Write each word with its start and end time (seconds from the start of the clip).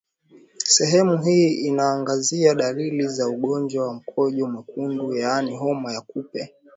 Sehemu 0.63 1.17
hii 1.23 1.53
inaangazia 1.53 2.55
dalili 2.55 3.07
za 3.07 3.27
ugonjwa 3.27 3.87
wa 3.87 3.93
Mkojo 3.93 4.47
Mwekundu 4.47 5.13
yaani 5.15 5.57
homa 5.57 5.93
ya 5.93 6.01
kupe 6.01 6.53